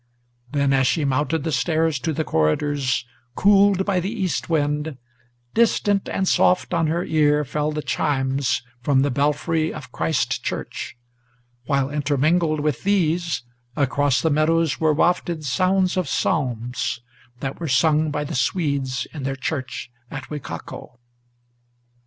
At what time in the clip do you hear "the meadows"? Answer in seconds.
14.23-14.79